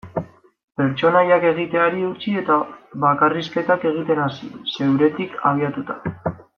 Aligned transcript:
Pertsonaiak 0.79 1.45
egiteari 1.49 2.01
utzi 2.07 2.33
eta 2.41 2.57
bakarrizketak 3.05 3.89
egiten 3.93 4.25
hasi, 4.27 4.53
zeuretik 4.75 5.41
abiatuta. 5.55 6.01